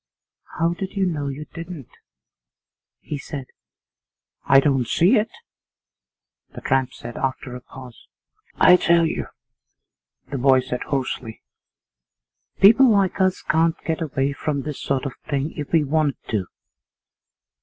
'How 0.57 0.69
do 0.73 0.85
you 0.85 1.05
know 1.05 1.27
you 1.27 1.45
didn't?' 1.53 1.99
he 3.01 3.19
said. 3.19 3.45
'I 4.47 4.59
don't 4.61 4.87
see 4.87 5.15
it,' 5.17 5.29
the 6.55 6.61
tramp 6.61 6.91
said, 6.91 7.17
after 7.17 7.55
a 7.55 7.61
pause. 7.61 8.07
'I 8.55 8.77
tell 8.77 9.05
you,' 9.05 9.27
the 10.31 10.39
boy 10.39 10.61
said 10.61 10.81
hoarsely, 10.87 11.43
'people 12.59 12.89
like 12.89 13.21
us 13.21 13.43
can't 13.43 13.77
get 13.85 14.01
away 14.01 14.33
from 14.33 14.63
this 14.63 14.81
sort 14.81 15.05
of 15.05 15.13
thing 15.29 15.51
if 15.55 15.71
we 15.71 15.83
want 15.83 16.15
to. 16.29 16.47